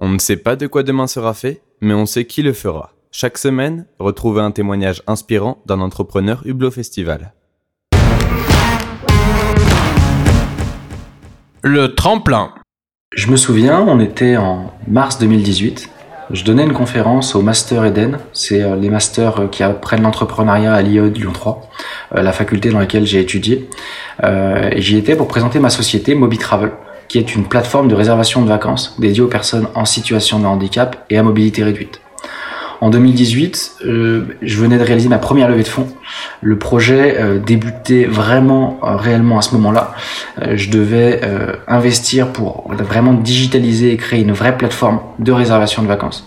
[0.00, 2.92] On ne sait pas de quoi demain sera fait, mais on sait qui le fera.
[3.10, 7.32] Chaque semaine, retrouvez un témoignage inspirant d'un entrepreneur Hublot Festival.
[11.64, 12.54] Le tremplin.
[13.12, 15.90] Je me souviens, on était en mars 2018.
[16.30, 20.74] Je donnais une conférence au Master Eden, c'est euh, les masters euh, qui apprennent l'entrepreneuriat
[20.74, 21.70] à l'IE de Lyon 3,
[22.14, 23.68] euh, la faculté dans laquelle j'ai étudié.
[24.22, 26.70] et j'y étais pour présenter ma société MobiTravel,
[27.08, 31.04] qui est une plateforme de réservation de vacances dédiée aux personnes en situation de handicap
[31.10, 32.00] et à mobilité réduite.
[32.80, 35.88] En 2018, euh, je venais de réaliser ma première levée de fonds.
[36.42, 39.94] Le projet euh, débutait vraiment, euh, réellement à ce moment-là.
[40.54, 41.20] je devais
[41.66, 46.26] investir pour vraiment digitaliser et créer une vraie plateforme de réservation de vacances.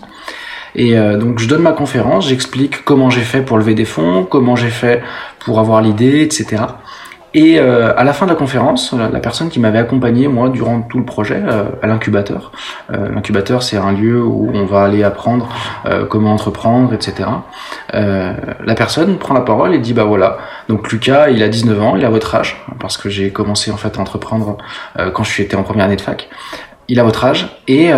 [0.74, 4.56] Et donc je donne ma conférence, j'explique comment j'ai fait pour lever des fonds, comment
[4.56, 5.02] j'ai fait
[5.40, 6.62] pour avoir l'idée, etc.
[7.34, 10.82] Et euh, à la fin de la conférence, la, personne qui m'avait accompagné moi durant
[10.82, 12.52] tout le projet euh, à l'incubateur,
[12.92, 15.48] euh, l'incubateur c'est un lieu où on va aller apprendre
[16.10, 17.28] comment entreprendre, etc.
[17.92, 20.38] la personne prend la parole et dit bah voilà,
[20.68, 23.76] donc Lucas il a 19 ans, il a votre âge, parce que j'ai commencé en
[23.76, 24.58] fait à entreprendre
[25.14, 26.28] quand je suis été en première année de fac.
[26.88, 27.90] Il a votre âge et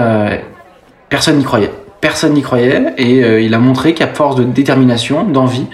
[1.08, 5.66] personne n'y croyait personne n'y croyait et il a montré qu'à force de détermination, d'envie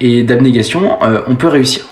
[0.00, 1.89] et d'abnégation, on peut réussir.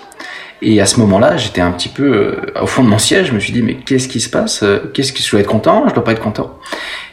[0.61, 3.27] Et à ce moment-là, j'étais un petit peu euh, au fond de mon siège.
[3.27, 5.47] Je me suis dit, mais qu'est-ce qui se passe euh, Qu'est-ce que je dois être
[5.47, 6.57] content Je dois pas être content.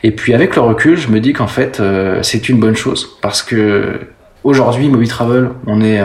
[0.03, 3.17] Et puis avec le recul, je me dis qu'en fait, euh, c'est une bonne chose
[3.23, 4.01] parce que
[4.43, 6.01] aujourd'hui, Moby Travel, on est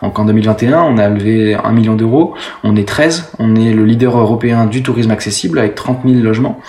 [0.00, 4.16] en 2021, on a levé un million d'euros, on est 13, on est le leader
[4.16, 6.60] européen du tourisme accessible avec 30 000 logements.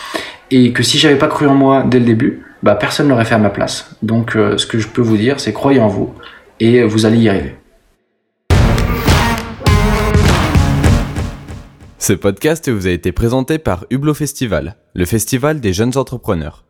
[0.49, 3.35] Et que si j'avais pas cru en moi dès le début, bah personne l'aurait fait
[3.35, 3.95] à ma place.
[4.01, 6.11] Donc, ce que je peux vous dire, c'est croyez en vous
[6.59, 7.55] et vous allez y arriver.
[12.01, 16.65] Ce podcast vous a été présenté par Hublot Festival, le festival des jeunes entrepreneurs.